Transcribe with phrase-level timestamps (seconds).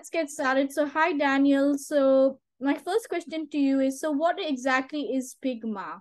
[0.00, 0.72] let's get started.
[0.72, 1.76] So, hi, Daniel.
[1.76, 6.00] So, my first question to you is so, what exactly is Pygma?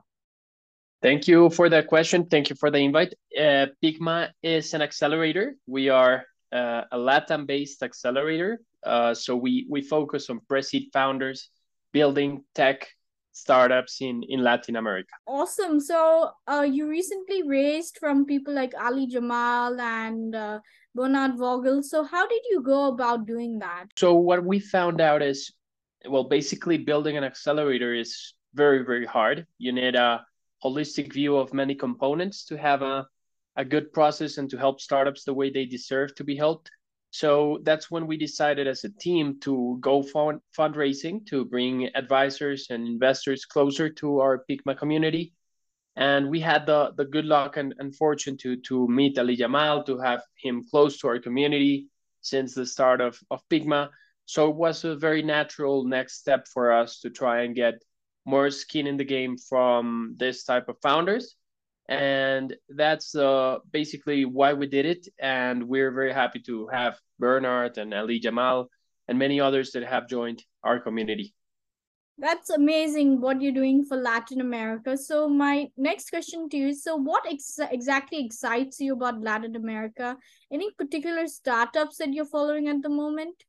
[1.01, 2.25] Thank you for that question.
[2.25, 3.13] Thank you for the invite.
[3.37, 5.55] Uh, Pygma is an accelerator.
[5.67, 6.23] We are
[6.53, 8.61] uh, a Latin based accelerator.
[8.85, 11.49] Uh, so, we, we focus on pre seed founders
[11.91, 12.87] building tech
[13.33, 15.13] startups in in Latin America.
[15.27, 15.79] Awesome.
[15.79, 20.59] So uh, you recently raised from people like Ali Jamal and uh,
[20.95, 21.83] Bernard Vogel.
[21.83, 23.85] So how did you go about doing that?
[23.95, 25.53] So what we found out is,
[26.07, 29.45] well, basically building an accelerator is very very hard.
[29.57, 30.25] You need a
[30.63, 33.07] holistic view of many components to have a
[33.55, 36.71] a good process and to help startups the way they deserve to be helped.
[37.11, 42.67] So that's when we decided as a team to go fund fundraising to bring advisors
[42.69, 45.33] and investors closer to our Pygma community.
[45.99, 49.83] And we had the, the good luck and, and fortune to, to meet Ali Jamal,
[49.83, 51.89] to have him close to our community
[52.21, 53.89] since the start of, of Pygma.
[54.25, 57.75] So it was a very natural next step for us to try and get
[58.25, 61.35] more skin in the game from this type of founders
[61.89, 65.07] and that's uh, basically why we did it.
[65.19, 68.69] And we're very happy to have Bernard and Ali Jamal
[69.07, 71.33] and many others that have joined our community.
[72.19, 74.97] That's amazing what you're doing for Latin America.
[74.97, 79.55] So my next question to you is, so what ex- exactly excites you about Latin
[79.55, 80.17] America?
[80.51, 83.41] Any particular startups that you're following at the moment?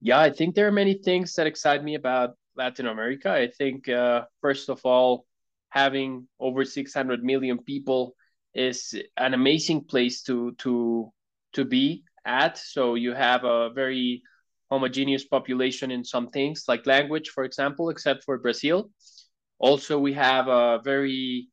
[0.00, 3.30] Yeah, I think there are many things that excite me about Latin America.
[3.30, 5.26] I think, uh, first of all,
[5.68, 8.14] having over 600 million people
[8.54, 11.12] is an amazing place to to
[11.52, 14.22] to be at so you have a very
[14.70, 18.90] homogeneous population in some things like language for example except for brazil.
[19.58, 21.48] Also we have a very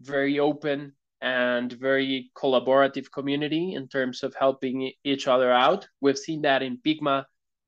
[0.00, 5.88] very open and very collaborative community in terms of helping each other out.
[6.00, 7.24] We've seen that in pygma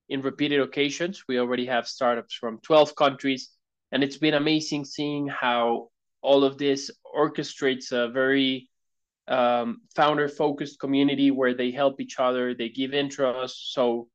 [0.08, 1.25] in repeated occasions.
[1.28, 3.50] We already have startups from 12 countries
[3.92, 5.89] and it's been amazing seeing how
[6.23, 8.68] all of this orchestrates a very
[9.29, 14.08] um, founder focused community where they help each other they give intros so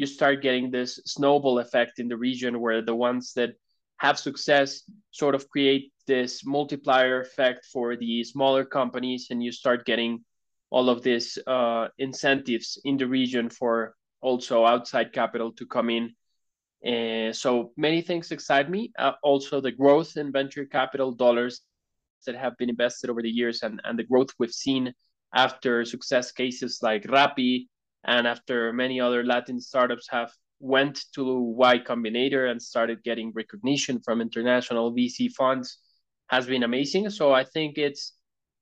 [0.00, 3.50] you start getting this snowball effect in the region where the ones that
[3.98, 9.84] have success sort of create this multiplier effect for the smaller companies and you start
[9.84, 10.24] getting
[10.70, 16.14] all of these uh, incentives in the region for also outside capital to come in
[16.86, 18.90] uh, so many things excite me.
[18.98, 21.60] Uh, also, the growth in venture capital dollars
[22.24, 24.94] that have been invested over the years, and, and the growth we've seen
[25.34, 27.66] after success cases like Rappi,
[28.04, 34.00] and after many other Latin startups have went to Y Combinator and started getting recognition
[34.00, 35.78] from international VC funds,
[36.28, 37.10] has been amazing.
[37.10, 38.12] So I think it's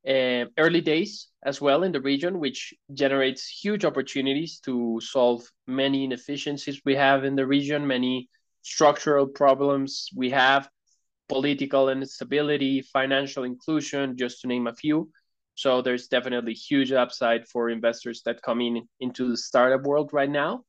[0.08, 6.04] uh, early days as well in the region, which generates huge opportunities to solve many
[6.04, 8.28] inefficiencies we have in the region, many
[8.62, 10.68] structural problems we have,
[11.28, 15.10] political instability, financial inclusion, just to name a few.
[15.58, 20.30] So there's definitely huge upside for investors that come in into the startup world right
[20.30, 20.62] now.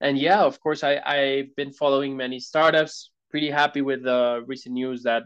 [0.00, 3.10] And yeah, of course, I, I've been following many startups.
[3.28, 5.24] Pretty happy with the recent news that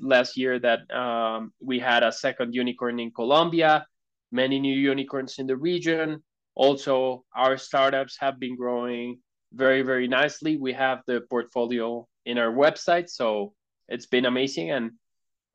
[0.00, 3.84] last year that um, we had a second unicorn in Colombia,
[4.30, 6.22] many new unicorns in the region.
[6.54, 9.18] Also, our startups have been growing
[9.52, 10.58] very, very nicely.
[10.58, 13.52] We have the portfolio in our website, so
[13.88, 14.92] it's been amazing and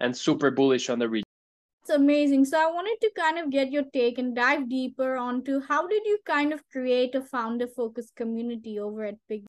[0.01, 1.32] and super bullish on the region.
[1.83, 2.45] It's amazing.
[2.45, 6.03] So I wanted to kind of get your take and dive deeper onto how did
[6.05, 9.43] you kind of create a founder focused community over at Big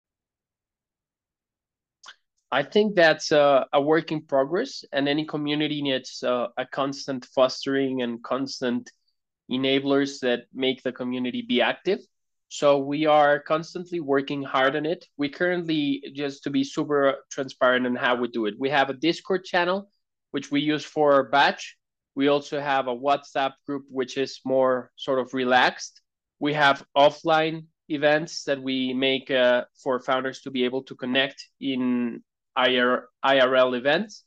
[2.50, 7.24] I think that's a, a work in progress, and any community needs uh, a constant
[7.26, 8.90] fostering and constant
[9.48, 12.00] enablers that make the community be active.
[12.48, 15.06] So we are constantly working hard on it.
[15.16, 18.94] We currently, just to be super transparent on how we do it, we have a
[18.94, 19.88] Discord channel,
[20.32, 21.76] which we use for our batch.
[22.14, 26.00] We also have a WhatsApp group, which is more sort of relaxed.
[26.38, 31.48] We have offline events that we make uh, for founders to be able to connect
[31.60, 32.22] in
[32.56, 34.24] IR, IRL events.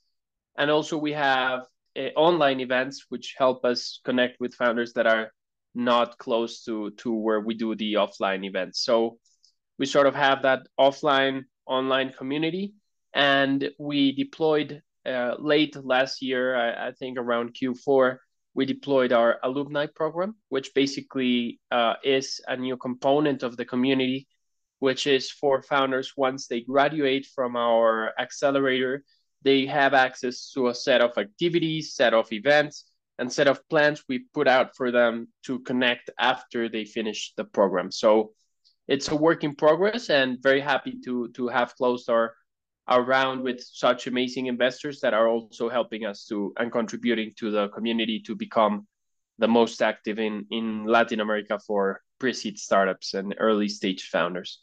[0.58, 1.66] And also we have
[1.98, 5.32] uh, online events which help us connect with founders that are
[5.74, 8.84] not close to, to where we do the offline events.
[8.84, 9.18] So
[9.80, 12.74] we sort of have that offline online community
[13.14, 18.18] and we deployed uh, late last year, I, I, think around Q4,
[18.54, 24.28] we deployed our alumni program, which basically uh, is a new component of the community
[24.80, 29.04] which is for founders once they graduate from our accelerator,
[29.44, 32.86] they have access to a set of activities, set of events
[33.20, 37.44] and set of plans we put out for them to connect after they finish the
[37.44, 37.92] program.
[37.92, 38.34] So
[38.88, 42.34] it's a work in progress and very happy to to have closed our
[42.88, 47.52] our round with such amazing investors that are also helping us to and contributing to
[47.52, 48.88] the community to become
[49.40, 54.62] the most active in in Latin America for pre-seed startups and early stage founders.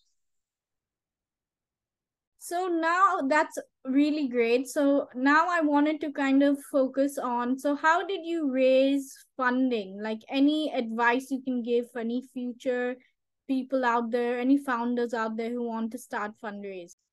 [2.39, 3.57] So now that's
[3.87, 4.69] really great.
[4.69, 10.03] So now I wanted to kind of focus on so how did you raise funding?
[10.03, 12.97] Like any advice you can give for any future
[13.49, 17.04] people out there, any founders out there who want to start fundraising?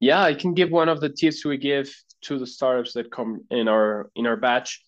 [0.00, 3.44] Yeah, I can give one of the tips we give to the startups that come
[3.50, 4.82] in our in our batch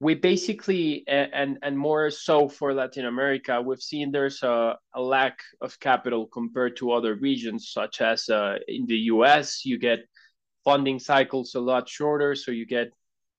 [0.00, 5.40] we basically and and more so for Latin America, we've seen there's a, a lack
[5.60, 9.64] of capital compared to other regions, such as uh, in the U.S.
[9.64, 10.00] You get
[10.64, 12.92] funding cycles a lot shorter, so you get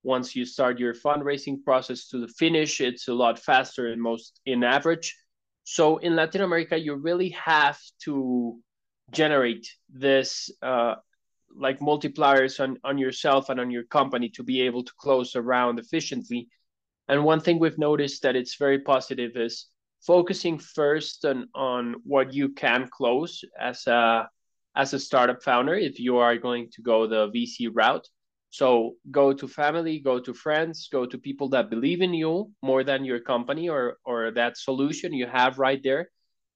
[0.03, 4.41] once you start your fundraising process to the finish, it's a lot faster in most
[4.45, 5.15] in average.
[5.63, 8.59] So in Latin America, you really have to
[9.11, 10.95] generate this uh,
[11.55, 15.41] like multipliers on, on yourself and on your company to be able to close a
[15.41, 16.47] round efficiently.
[17.07, 19.67] And one thing we've noticed that it's very positive is
[20.01, 24.29] focusing first on, on what you can close as a
[24.75, 28.07] as a startup founder if you are going to go the VC route.
[28.51, 32.83] So go to family, go to friends, go to people that believe in you more
[32.83, 36.09] than your company or or that solution you have right there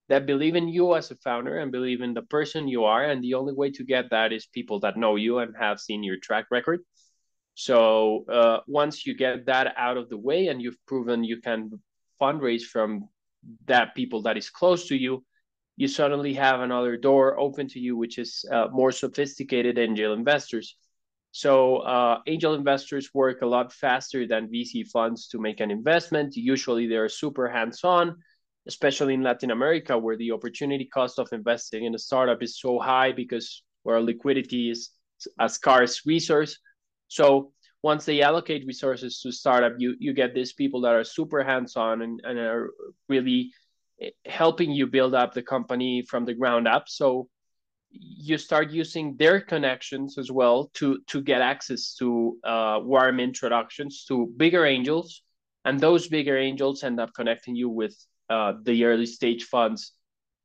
[0.10, 3.04] that believe in you as a founder and believe in the person you are.
[3.04, 6.04] And the only way to get that is people that know you and have seen
[6.04, 6.82] your track record.
[7.56, 11.72] So uh, once you get that out of the way and you've proven you can
[12.20, 13.08] fundraise from
[13.66, 15.24] that people that is close to you,
[15.78, 20.76] you suddenly have another door open to you, which is uh, more sophisticated angel investors.
[21.32, 26.36] So uh, angel investors work a lot faster than VC funds to make an investment.
[26.36, 28.18] Usually they're super hands-on
[28.68, 32.80] especially in Latin America, where the opportunity cost of investing in a startup is so
[32.80, 34.90] high because where liquidity is
[35.40, 36.60] a scarce resource.
[37.08, 37.52] So
[37.82, 42.02] once they allocate resources to startup, you you get these people that are super hands-on
[42.02, 42.72] and, and are
[43.10, 43.52] really
[44.26, 46.88] helping you build up the company from the ground up.
[46.88, 47.28] So
[47.90, 54.06] you start using their connections as well to to get access to uh, warm introductions
[54.08, 55.22] to bigger angels,
[55.66, 57.96] and those bigger angels end up connecting you with
[58.34, 59.94] uh, the early stage funds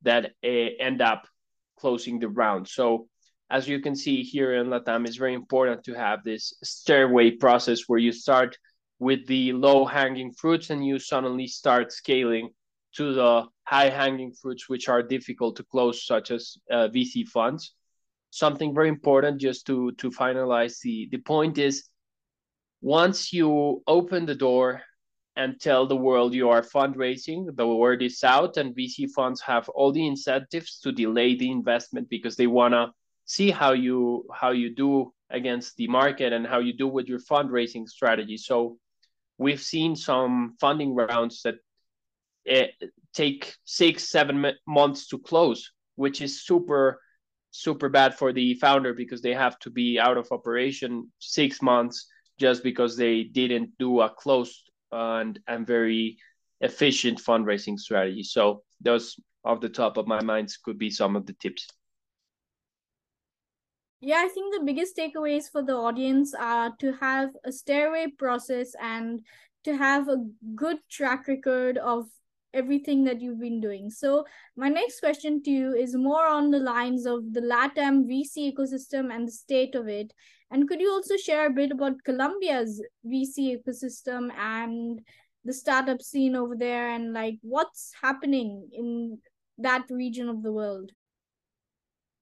[0.03, 0.49] that uh,
[0.89, 1.27] end up
[1.81, 2.69] closing the round.
[2.69, 3.09] So
[3.51, 7.85] as you can see here in Latam, it's very important to have this stairway process
[7.87, 8.59] where you start
[8.99, 12.51] with the low hanging fruits and you suddenly start scaling
[12.97, 17.75] to the high hanging fruits, which are difficult to close, such as uh, VC funds.
[18.31, 21.89] Something very important just to, to finalize the, the point is
[22.83, 24.83] once you open the door
[25.39, 27.55] and tell the world you are fundraising.
[27.55, 32.11] The word is out, and VC funds have all the incentives to delay the investment
[32.11, 32.91] because they want to
[33.25, 37.21] see how you how you do against the market and how you do with your
[37.21, 38.37] fundraising strategy.
[38.37, 38.79] So
[39.39, 41.57] we've seen some funding rounds that
[42.51, 47.01] uh, take six seven months to close, which is super
[47.53, 52.07] super bad for the founder because they have to be out of operation six months
[52.39, 56.19] just because they didn't do a close and and very
[56.61, 58.23] efficient fundraising strategy.
[58.23, 61.69] So those off the top of my minds could be some of the tips.
[64.01, 68.73] Yeah, I think the biggest takeaways for the audience are to have a stairway process
[68.81, 69.21] and
[69.65, 72.07] to have a good track record of
[72.55, 73.91] everything that you've been doing.
[73.91, 74.25] So,
[74.57, 79.15] my next question to you is more on the lines of the LATAM VC ecosystem
[79.15, 80.13] and the state of it.
[80.51, 85.01] And could you also share a bit about Colombia's VC ecosystem and
[85.45, 89.19] the startup scene over there and like what's happening in
[89.59, 90.91] that region of the world?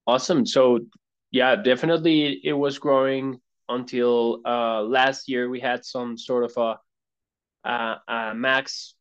[0.06, 0.44] Awesome.
[0.44, 0.80] So,
[1.30, 5.48] yeah, definitely it was growing until uh, last year.
[5.48, 6.78] We had some sort of
[7.64, 8.95] a, a max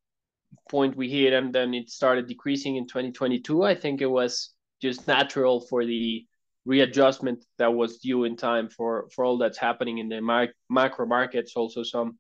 [0.70, 3.64] point we hit, and then it started decreasing in 2022.
[3.64, 6.26] I think it was just natural for the
[6.66, 11.06] readjustment that was due in time for for all that's happening in the mic- macro
[11.06, 11.54] markets.
[11.56, 12.18] Also, some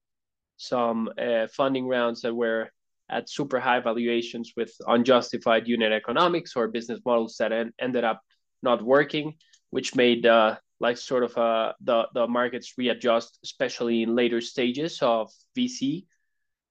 [0.58, 2.70] some uh, funding rounds that were
[3.10, 8.22] at super high valuations with unjustified unit economics or business models that en- ended up
[8.64, 9.36] not working,
[9.70, 15.00] which made uh, like sort of uh, the the markets readjust, especially in later stages
[15.02, 16.06] of VC.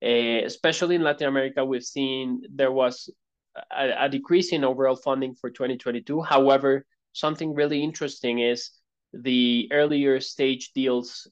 [0.03, 3.11] Uh, especially in Latin America, we've seen there was
[3.71, 6.21] a, a decrease in overall funding for 2022.
[6.23, 8.71] However, something really interesting is
[9.13, 11.29] the earlier stage deals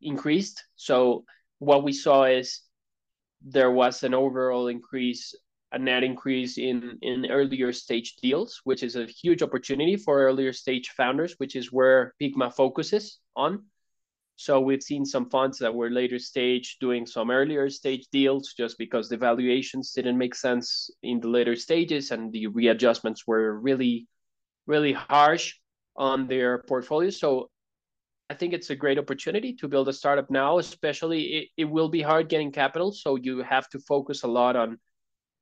[0.00, 0.64] increased.
[0.76, 1.24] So
[1.58, 2.60] what we saw is
[3.44, 5.34] there was an overall increase,
[5.72, 10.52] a net increase in in earlier stage deals, which is a huge opportunity for earlier
[10.52, 13.64] stage founders, which is where Pygma focuses on.
[14.42, 18.76] So we've seen some funds that were later stage doing some earlier stage deals just
[18.76, 24.08] because the valuations didn't make sense in the later stages and the readjustments were really,
[24.66, 25.54] really harsh
[25.94, 27.10] on their portfolio.
[27.10, 27.50] So
[28.30, 31.88] I think it's a great opportunity to build a startup now, especially it, it will
[31.88, 32.90] be hard getting capital.
[32.90, 34.78] So you have to focus a lot on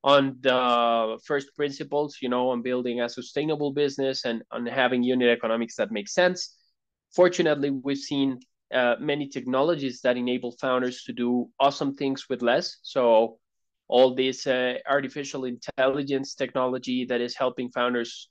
[0.05, 5.31] on the first principles, you know, on building a sustainable business and on having unit
[5.31, 6.55] economics that make sense.
[7.15, 8.41] Fortunately, we've seen
[8.73, 12.79] uh, many technologies that enable founders to do awesome things with less.
[12.83, 13.39] So
[13.89, 18.29] all this uh, artificial intelligence technology that is helping founders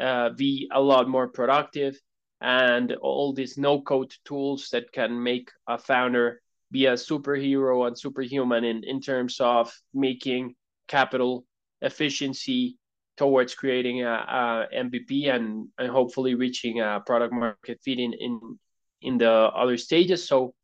[0.00, 2.00] uh, be a lot more productive
[2.40, 7.98] and all these no code tools that can make a founder be a superhero and
[7.98, 10.54] superhuman in, in terms of making
[10.86, 11.44] capital
[11.82, 12.78] efficiency
[13.16, 18.58] towards creating a, a MVP and, and hopefully reaching a product market fit in, in
[19.02, 20.26] in the other stages.
[20.26, 20.54] So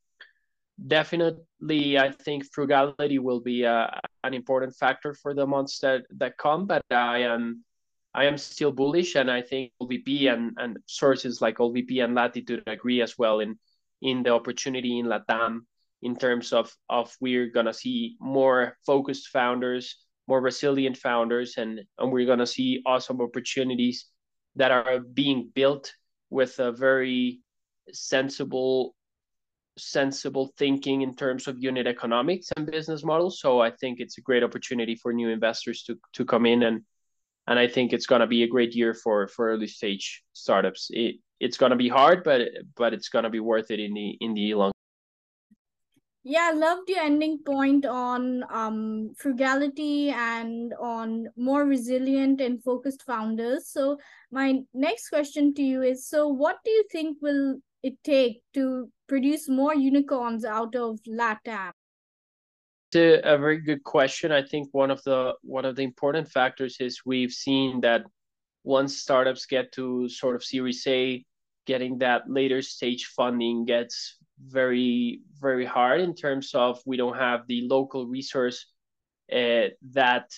[0.86, 3.88] definitely, I think frugality will be uh,
[4.24, 6.66] an important factor for the months that that come.
[6.66, 7.64] But I am
[8.14, 12.62] I am still bullish, and I think LVP and and sources like LVP and Latitude
[12.66, 13.58] agree as well in
[14.02, 15.60] in the opportunity in Latam
[16.02, 19.96] in terms of of we're gonna see more focused founders,
[20.28, 24.06] more resilient founders, and and we're gonna see awesome opportunities
[24.56, 25.92] that are being built
[26.30, 27.40] with a very
[27.92, 28.94] sensible
[29.78, 33.40] sensible thinking in terms of unit economics and business models.
[33.40, 36.82] So I think it's a great opportunity for new investors to to come in and
[37.46, 40.88] and I think it's going to be a great year for for early stage startups.
[40.90, 43.94] It it's going to be hard, but but it's going to be worth it in
[43.94, 44.72] the in the long.
[46.28, 53.04] Yeah, I loved your ending point on um, frugality and on more resilient and focused
[53.04, 53.68] founders.
[53.68, 53.98] So
[54.32, 58.90] my next question to you is: So, what do you think will it take to
[59.08, 61.72] produce more unicorns out of LATAM?
[62.92, 64.32] It's a, a very good question.
[64.32, 68.02] I think one of the one of the important factors is we've seen that
[68.64, 71.24] once startups get to sort of Series A,
[71.66, 77.46] getting that later stage funding gets very very hard in terms of we don't have
[77.46, 78.66] the local resource
[79.32, 80.30] uh, that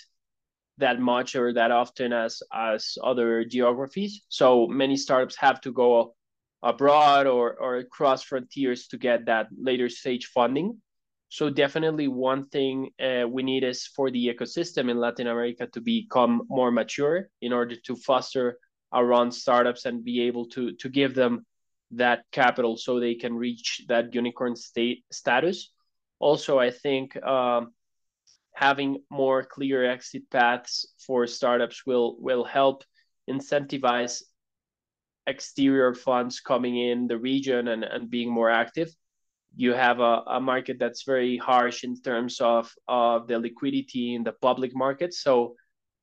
[0.78, 4.22] that much or that often as as other geographies.
[4.28, 6.14] So many startups have to go
[6.62, 10.80] abroad or, or across frontiers to get that later stage funding.
[11.30, 15.80] So definitely one thing uh, we need is for the ecosystem in Latin America to
[15.80, 18.58] become more mature in order to foster
[18.92, 21.44] around startups and be able to to give them
[21.90, 25.70] that capital so they can reach that unicorn state status.
[26.18, 27.72] Also, I think um,
[28.54, 32.84] having more clear exit paths for startups will will help
[33.28, 34.22] incentivize
[35.28, 38.90] exterior funds coming in the region and, and being more active.
[39.56, 44.24] You have a, a market that's very harsh in terms of, of the liquidity in
[44.24, 45.14] the public market.
[45.14, 45.54] So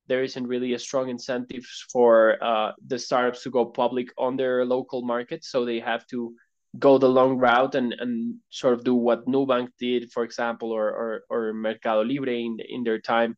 [0.08, 4.64] there isn't really a strong incentive for uh, the startups to go public on their
[4.64, 5.44] local market.
[5.44, 6.36] So they have to
[6.78, 10.90] go the long route and, and sort of do what Nubank did, for example, or,
[10.92, 13.36] or, or Mercado Libre in, in their time,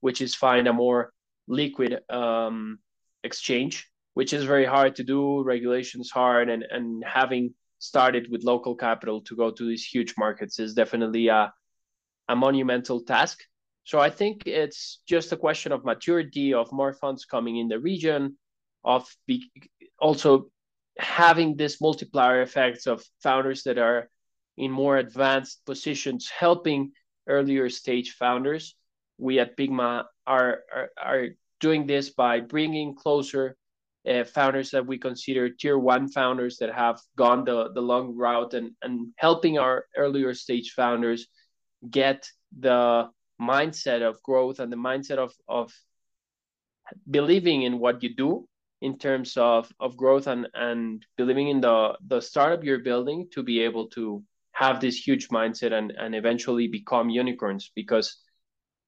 [0.00, 1.12] which is find a more
[1.46, 2.78] liquid um,
[3.24, 5.42] exchange which is very hard to do.
[5.42, 10.58] Regulations hard, and and having started with local capital to go to these huge markets
[10.58, 11.50] is definitely a
[12.28, 13.38] a monumental task.
[13.84, 17.80] So I think it's just a question of maturity, of more funds coming in the
[17.80, 18.36] region,
[18.84, 19.50] of be,
[19.98, 20.50] also
[20.98, 24.10] having this multiplier effects of founders that are
[24.56, 26.92] in more advanced positions helping
[27.26, 28.76] earlier stage founders.
[29.16, 31.26] We at Pygma are, are, are
[31.58, 33.56] doing this by bringing closer
[34.08, 38.54] uh, founders that we consider tier one founders that have gone the, the long route
[38.54, 41.26] and, and helping our earlier stage founders
[41.88, 42.26] get
[42.58, 43.08] the
[43.40, 45.72] mindset of growth and the mindset of, of
[47.10, 48.46] believing in what you do
[48.80, 53.42] in terms of, of growth and, and believing in the, the startup you're building to
[53.42, 58.18] be able to have this huge mindset and, and eventually become unicorns because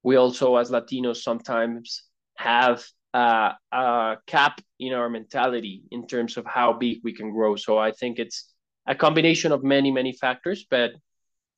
[0.02, 2.04] we also as Latinos sometimes
[2.36, 7.56] have uh, a cap in our mentality in terms of how big we can grow.
[7.56, 8.52] So I think it's
[8.86, 10.92] a combination of many, many factors, but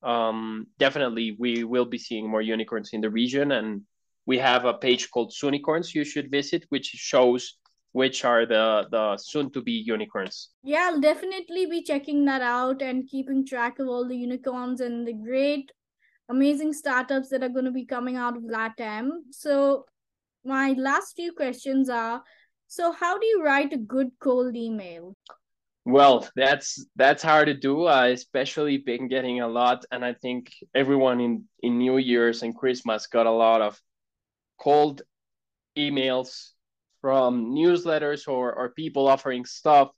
[0.03, 3.51] um, definitely we will be seeing more unicorns in the region.
[3.51, 3.81] And
[4.25, 7.57] we have a page called Sunicorns you should visit, which shows
[7.95, 10.49] which are the the soon to be unicorns.
[10.63, 15.07] Yeah, I'll definitely be checking that out and keeping track of all the unicorns and
[15.07, 15.71] the great
[16.27, 19.11] amazing startups that are going to be coming out of LATAM.
[19.31, 19.85] So
[20.45, 22.23] my last few questions are
[22.67, 25.15] so how do you write a good cold email?
[25.85, 27.85] Well, that's that's hard to do.
[27.85, 32.55] I especially been getting a lot, and I think everyone in in New Year's and
[32.55, 33.79] Christmas got a lot of
[34.57, 35.03] cold
[35.77, 36.51] emails
[37.01, 39.91] from newsletters or or people offering stuff.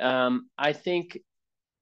[0.00, 1.18] Um, I think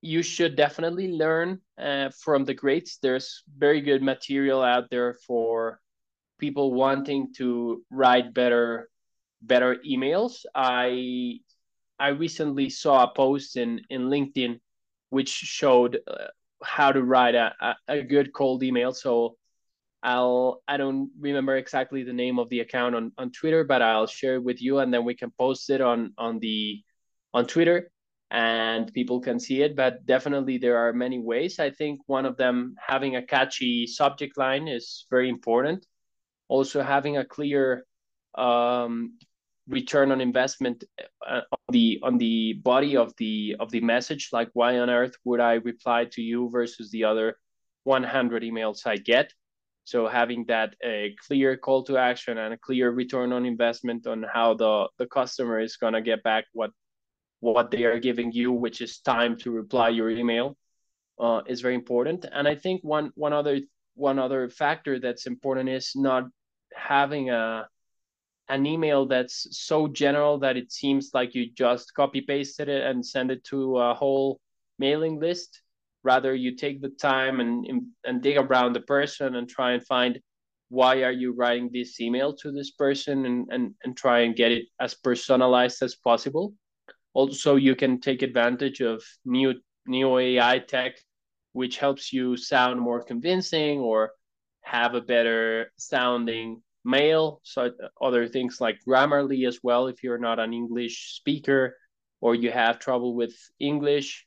[0.00, 2.97] you should definitely learn uh, from the greats.
[3.03, 5.81] There's very good material out there for
[6.38, 8.88] people wanting to write better
[9.43, 10.45] better emails.
[10.55, 11.40] I
[11.99, 14.61] I recently saw a post in in LinkedIn
[15.11, 16.26] which showed uh,
[16.62, 18.93] how to write a, a, good cold email.
[18.93, 19.37] So
[20.02, 24.07] I'll I don't remember exactly the name of the account on, on Twitter, but I'll
[24.07, 26.83] share it with you and then we can post it on on the
[27.35, 27.90] on Twitter
[28.31, 29.76] and people can see it.
[29.76, 31.59] But definitely there are many ways.
[31.59, 35.87] I think one of them having a catchy subject line is very important.
[36.49, 37.85] Also having a clear
[38.37, 39.19] um,
[39.69, 40.85] return on investment
[41.26, 45.15] uh, on the on the body of the of the message like why on earth
[45.25, 47.37] would i reply to you versus the other
[47.85, 49.33] 100 emails i get?
[49.85, 54.25] So having that a clear call to action and a clear return on investment on
[54.25, 56.71] how the the customer is going to get back what
[57.41, 60.57] what they are giving you which is time to reply your email
[61.21, 62.26] uh, is very important.
[62.31, 63.61] And i think one one other
[63.95, 66.25] one other factor that's important is not
[66.76, 67.68] having a
[68.49, 73.04] an email that's so general that it seems like you just copy pasted it and
[73.04, 74.38] send it to a whole
[74.78, 75.62] mailing list.
[76.04, 77.66] Rather you take the time and
[78.04, 80.21] and dig around the person and try and find
[80.68, 84.52] why are you writing this email to this person and and, and try and get
[84.52, 86.54] it as personalized as possible.
[87.14, 89.54] Also you can take advantage of new
[89.87, 90.97] new ai tech
[91.52, 94.12] which helps you sound more convincing or
[94.61, 100.38] have a better sounding mail, so other things like Grammarly as well, if you're not
[100.38, 101.76] an English speaker
[102.21, 104.26] or you have trouble with English.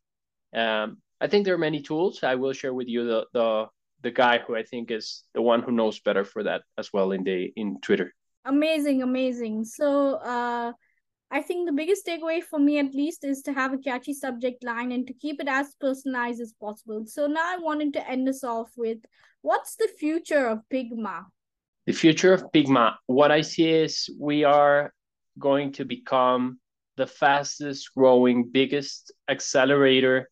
[0.54, 2.24] Um, I think there are many tools.
[2.24, 3.66] I will share with you the, the
[4.02, 7.12] the guy who I think is the one who knows better for that as well
[7.12, 8.14] in the in Twitter.
[8.46, 9.66] Amazing, amazing.
[9.66, 10.72] So uh
[11.32, 14.64] I think the biggest takeaway for me at least is to have a catchy subject
[14.64, 17.06] line and to keep it as personalized as possible.
[17.06, 18.98] So now I wanted to end us off with
[19.42, 21.26] what's the future of Pygma?
[21.90, 24.94] The future of Pygma, what I see is we are
[25.40, 26.60] going to become
[26.98, 30.30] the fastest growing, biggest accelerator.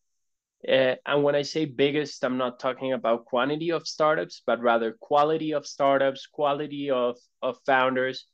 [0.62, 4.92] Uh, and when I say biggest, I'm not talking about quantity of startups, but rather
[5.00, 8.26] quality of startups, quality of, of founders,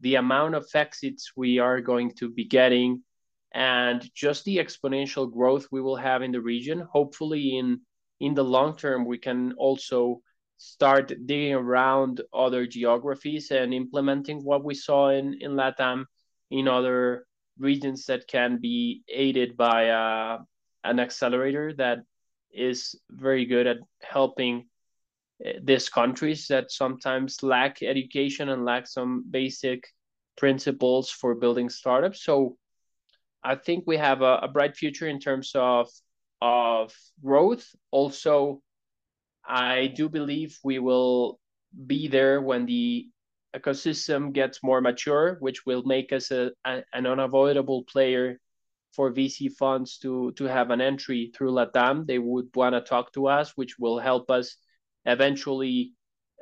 [0.00, 3.02] the amount of exits we are going to be getting,
[3.54, 6.86] and just the exponential growth we will have in the region.
[6.92, 7.80] Hopefully, in
[8.20, 10.20] in the long term, we can also
[10.56, 16.04] start digging around other geographies and implementing what we saw in, in LATAM
[16.50, 17.26] in other
[17.58, 20.38] regions that can be aided by uh,
[20.84, 21.98] an accelerator that
[22.52, 24.66] is very good at helping
[25.44, 29.86] uh, these countries that sometimes lack education and lack some basic
[30.36, 32.22] principles for building startups.
[32.22, 32.56] So
[33.42, 35.88] I think we have a, a bright future in terms of
[36.42, 36.92] of
[37.24, 37.66] growth.
[37.90, 38.60] Also,
[39.46, 41.38] I do believe we will
[41.86, 43.08] be there when the
[43.54, 48.38] ecosystem gets more mature, which will make us a, a, an unavoidable player
[48.92, 52.06] for VC funds to to have an entry through Latam.
[52.06, 54.56] They would want to talk to us, which will help us
[55.04, 55.92] eventually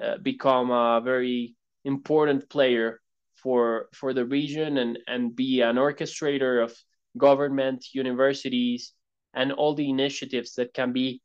[0.03, 3.01] uh, become a very important player
[3.35, 6.75] for for the region and and be an orchestrator of
[7.19, 8.93] government, universities,
[9.35, 11.21] and all the initiatives that can be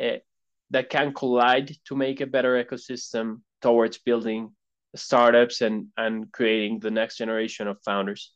[0.00, 0.18] uh,
[0.70, 4.50] that can collide to make a better ecosystem towards building
[4.96, 8.32] startups and and creating the next generation of founders.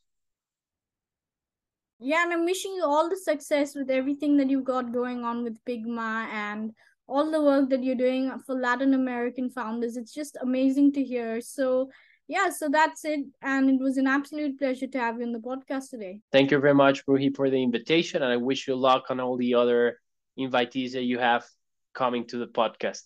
[2.01, 5.43] Yeah and i'm wishing you all the success with everything that you've got going on
[5.43, 6.73] with pygma and
[7.09, 9.97] all the work that you're doing for latin american founders.
[9.97, 11.41] It's just amazing to hear.
[11.41, 11.91] So
[12.29, 13.21] yeah so that's it.
[13.43, 16.21] And it was an absolute pleasure to have you on the podcast today.
[16.31, 18.23] Thank you very much Ruhi, for the invitation.
[18.23, 19.99] And i wish you luck on all the other
[20.39, 21.45] invitees that you have
[21.95, 23.03] coming to the podcast?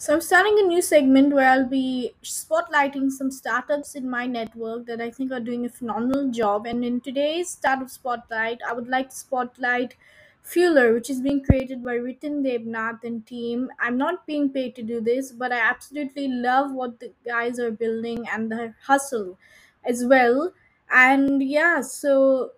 [0.00, 4.86] So, I'm starting a new segment where I'll be spotlighting some startups in my network
[4.86, 6.66] that I think are doing a phenomenal job.
[6.66, 9.96] And in today's startup spotlight, I would like to spotlight
[10.44, 13.70] Fueler, which is being created by Riten Debnath and team.
[13.80, 17.70] I'm not being paid to do this, but I absolutely love what the guys are
[17.70, 19.36] building and the hustle
[19.84, 20.52] as well.
[20.90, 22.52] And yeah, so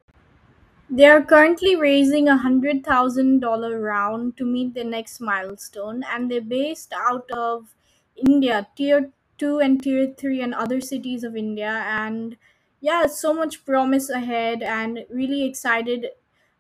[0.91, 6.31] they are currently raising a hundred thousand dollar round to meet their next milestone, and
[6.31, 7.75] they're based out of
[8.17, 11.85] India, tier two and tier three, and other cities of India.
[11.87, 12.37] And
[12.81, 16.07] yeah, so much promise ahead, and really excited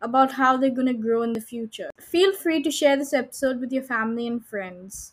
[0.01, 1.91] about how they're gonna grow in the future.
[2.01, 5.09] Feel free to share this episode with your family and friends.